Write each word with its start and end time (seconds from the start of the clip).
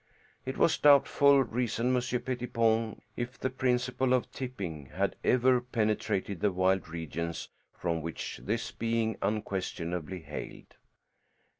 It 0.47 0.57
was 0.57 0.79
doubtful, 0.79 1.43
reasoned 1.43 1.93
Monsieur 1.93 2.17
Pettipon, 2.17 3.03
if 3.15 3.37
the 3.37 3.51
principle 3.51 4.13
of 4.13 4.31
tipping 4.31 4.87
had 4.87 5.15
ever 5.23 5.61
penetrated 5.61 6.39
the 6.39 6.51
wild 6.51 6.89
regions 6.89 7.49
from 7.71 8.01
which 8.01 8.39
this 8.43 8.71
being 8.71 9.15
unquestionably 9.21 10.21
hailed. 10.21 10.75